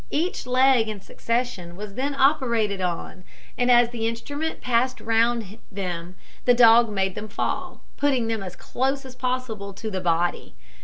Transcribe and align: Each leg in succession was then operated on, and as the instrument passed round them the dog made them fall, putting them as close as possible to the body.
Each 0.09 0.47
leg 0.47 0.87
in 0.89 0.99
succession 0.99 1.75
was 1.75 1.93
then 1.93 2.15
operated 2.15 2.81
on, 2.81 3.23
and 3.55 3.69
as 3.69 3.89
the 3.91 4.07
instrument 4.07 4.59
passed 4.59 4.99
round 4.99 5.59
them 5.71 6.15
the 6.45 6.55
dog 6.55 6.89
made 6.89 7.13
them 7.13 7.27
fall, 7.27 7.83
putting 7.97 8.25
them 8.25 8.41
as 8.41 8.55
close 8.55 9.05
as 9.05 9.13
possible 9.13 9.73
to 9.73 9.91
the 9.91 10.01
body. 10.01 10.55